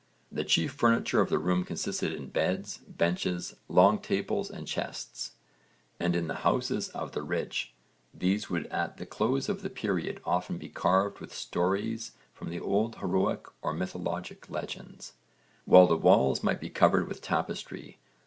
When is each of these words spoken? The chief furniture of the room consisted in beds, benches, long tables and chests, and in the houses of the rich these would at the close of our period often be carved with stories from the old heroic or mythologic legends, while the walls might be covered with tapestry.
The 0.31 0.43
chief 0.43 0.71
furniture 0.71 1.21
of 1.21 1.29
the 1.29 1.37
room 1.37 1.63
consisted 1.63 2.11
in 2.11 2.29
beds, 2.31 2.79
benches, 2.87 3.55
long 3.69 3.99
tables 3.99 4.49
and 4.49 4.65
chests, 4.65 5.33
and 5.99 6.15
in 6.15 6.27
the 6.27 6.37
houses 6.41 6.89
of 6.89 7.11
the 7.11 7.21
rich 7.21 7.71
these 8.11 8.49
would 8.49 8.65
at 8.71 8.97
the 8.97 9.05
close 9.05 9.47
of 9.47 9.61
our 9.63 9.69
period 9.69 10.19
often 10.25 10.57
be 10.57 10.69
carved 10.69 11.19
with 11.19 11.31
stories 11.35 12.13
from 12.33 12.49
the 12.49 12.59
old 12.59 12.95
heroic 12.95 13.45
or 13.61 13.73
mythologic 13.73 14.49
legends, 14.49 15.13
while 15.65 15.85
the 15.85 15.95
walls 15.97 16.41
might 16.41 16.59
be 16.59 16.71
covered 16.71 17.07
with 17.07 17.21
tapestry. 17.21 17.99